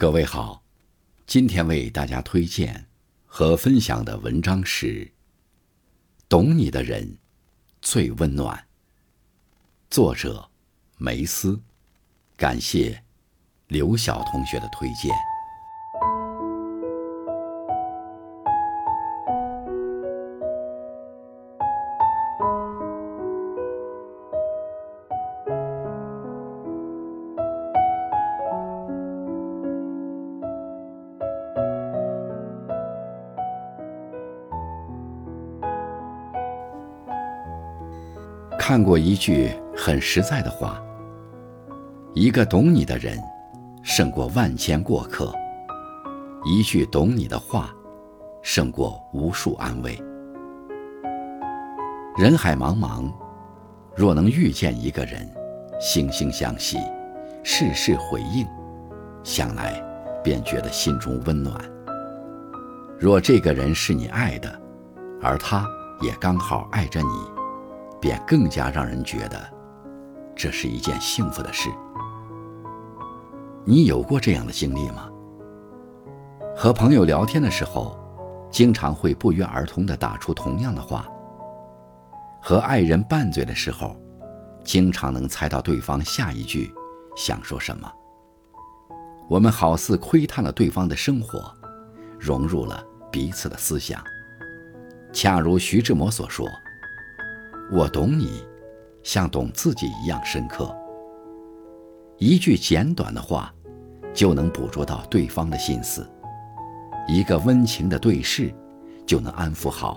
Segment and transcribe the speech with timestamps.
[0.00, 0.62] 各位好，
[1.26, 2.86] 今天为大家推荐
[3.26, 5.04] 和分享的文章是
[6.26, 7.18] 《懂你的人
[7.82, 8.56] 最温暖》，
[9.90, 10.48] 作者
[10.96, 11.60] 梅斯，
[12.34, 13.04] 感谢
[13.68, 15.14] 刘晓同学的推荐。
[38.70, 40.80] 看过一句很实在的话：
[42.14, 43.18] 一个懂你的人，
[43.82, 45.34] 胜过万千过客；
[46.44, 47.74] 一句懂你的话，
[48.42, 50.00] 胜过无数安慰。
[52.16, 53.12] 人海茫茫，
[53.96, 55.28] 若能遇见一个人，
[55.80, 56.78] 惺惺相惜，
[57.42, 58.46] 事事回应，
[59.24, 59.82] 想来
[60.22, 61.60] 便觉得心中温暖。
[63.00, 64.62] 若这个人是你爱的，
[65.20, 65.66] 而他
[66.00, 67.39] 也刚好爱着你。
[68.00, 69.38] 便更加让人觉得，
[70.34, 71.68] 这是一件幸福的事。
[73.64, 75.08] 你有过这样的经历吗？
[76.56, 77.98] 和朋友聊天的时候，
[78.50, 81.04] 经常会不约而同地打出同样的话；
[82.42, 83.96] 和爱人拌嘴的时候，
[84.64, 86.72] 经常能猜到对方下一句
[87.16, 87.90] 想说什么。
[89.28, 91.52] 我们好似窥探了对方的生活，
[92.18, 94.02] 融入了彼此的思想。
[95.12, 96.46] 恰如徐志摩所说。
[97.72, 98.42] 我懂你，
[99.04, 100.76] 像懂自己一样深刻。
[102.18, 103.54] 一句简短的话，
[104.12, 106.02] 就能捕捉到对方的心思；
[107.06, 108.52] 一个温情的对视，
[109.06, 109.96] 就能安抚好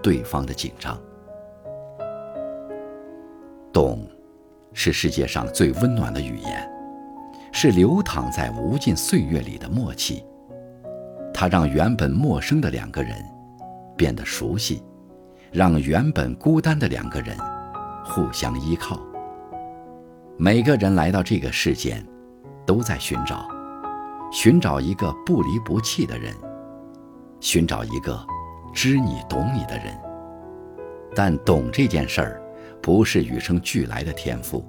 [0.00, 0.96] 对方的紧张。
[3.72, 4.08] 懂，
[4.72, 6.70] 是世界上最温暖的语言，
[7.52, 10.24] 是流淌在无尽岁月里的默契。
[11.34, 13.12] 它让原本陌生的两个人
[13.96, 14.80] 变得熟悉。
[15.52, 17.36] 让原本孤单的两个人
[18.04, 19.00] 互相依靠。
[20.36, 22.06] 每个人来到这个世间，
[22.66, 23.48] 都在寻找，
[24.30, 26.34] 寻找一个不离不弃的人，
[27.40, 28.18] 寻找一个
[28.72, 29.98] 知你懂你的人。
[31.14, 32.42] 但懂这件事儿，
[32.82, 34.64] 不是与生俱来的天赋，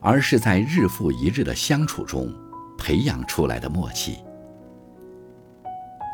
[0.00, 2.32] 而是在日复一日的相处中
[2.78, 4.18] 培养出来的默契。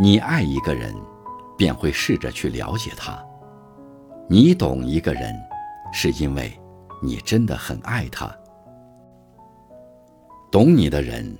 [0.00, 0.94] 你爱一个人。
[1.56, 3.22] 便会试着去了解他。
[4.28, 5.34] 你懂一个人，
[5.92, 6.52] 是因为
[7.02, 8.34] 你真的很爱他。
[10.50, 11.36] 懂你的人，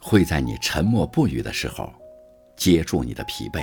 [0.00, 1.92] 会在你沉默不语的时候，
[2.56, 3.62] 接住你的疲惫；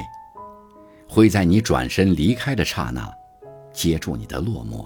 [1.08, 3.12] 会在你转身离开的刹那，
[3.74, 4.86] 接住你的落寞。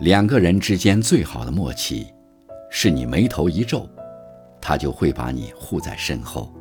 [0.00, 2.12] 两个人之间最好的默契，
[2.70, 3.88] 是你眉头一皱，
[4.60, 6.52] 他就会把你护在身后。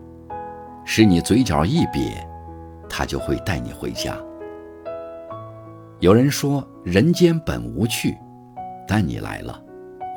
[0.84, 2.14] 使你嘴角一瘪，
[2.90, 4.18] 他就会带你回家。
[6.00, 8.18] 有人说人间本无趣，
[8.88, 9.62] 但你来了，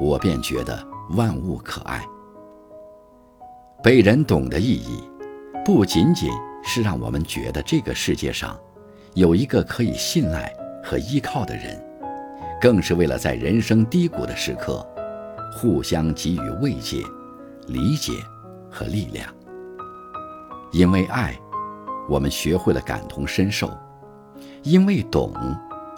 [0.00, 2.02] 我便觉得万物可爱。
[3.82, 5.04] 被人懂的意义，
[5.64, 6.30] 不仅仅
[6.64, 8.58] 是让我们觉得这个世界上
[9.12, 10.50] 有一个可以信赖
[10.82, 11.78] 和依靠的人，
[12.60, 14.84] 更是为了在人生低谷的时刻，
[15.52, 17.04] 互相给予慰藉、
[17.68, 18.12] 理解
[18.70, 19.28] 和力量。
[20.74, 21.38] 因为爱，
[22.08, 23.68] 我们学会了感同身受；
[24.64, 25.32] 因为懂，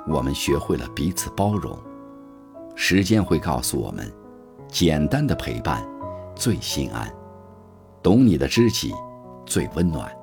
[0.06, 1.74] 我们学会了彼此包容。
[2.74, 4.12] 时间会告诉我们，
[4.68, 5.82] 简单的陪伴
[6.34, 7.10] 最心安，
[8.02, 8.92] 懂你的知己
[9.46, 10.14] 最温暖。